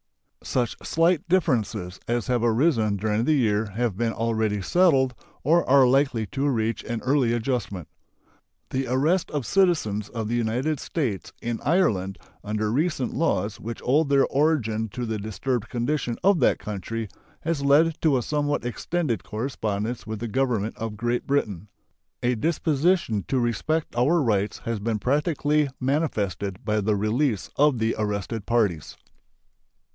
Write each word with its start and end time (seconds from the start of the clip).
Such 0.43 0.75
slight 0.81 1.29
differences 1.29 1.99
as 2.07 2.25
have 2.25 2.43
arisen 2.43 2.95
during 2.97 3.25
the 3.25 3.35
year 3.35 3.67
have 3.75 3.95
been 3.95 4.11
already 4.11 4.59
settled 4.59 5.13
or 5.43 5.63
are 5.69 5.85
likely 5.85 6.25
to 6.25 6.49
reach 6.49 6.83
an 6.83 6.99
early 7.01 7.31
adjustment. 7.33 7.87
The 8.71 8.87
arrest 8.87 9.29
of 9.29 9.45
citizens 9.45 10.09
of 10.09 10.27
the 10.27 10.33
United 10.35 10.79
States 10.79 11.31
in 11.43 11.61
Ireland 11.63 12.17
under 12.43 12.71
recent 12.71 13.13
laws 13.13 13.59
which 13.59 13.83
owe 13.85 14.03
their 14.03 14.25
origin 14.25 14.89
to 14.89 15.05
the 15.05 15.19
disturbed 15.19 15.69
condition 15.69 16.17
of 16.23 16.39
that 16.39 16.57
country 16.57 17.07
has 17.41 17.61
led 17.61 18.01
to 18.01 18.17
a 18.17 18.23
somewhat 18.23 18.65
extended 18.65 19.23
correspondence 19.23 20.07
with 20.07 20.17
the 20.19 20.27
Government 20.27 20.75
of 20.77 20.97
Great 20.97 21.27
Britain. 21.27 21.67
A 22.23 22.33
disposition 22.33 23.23
to 23.27 23.37
respect 23.39 23.95
our 23.95 24.19
rights 24.19 24.57
has 24.65 24.79
been 24.79 24.97
practically 24.97 25.69
manifested 25.79 26.65
by 26.65 26.81
the 26.81 26.95
release 26.95 27.51
of 27.55 27.77
the 27.77 27.93
arrested 27.99 28.47
parties. 28.47 28.97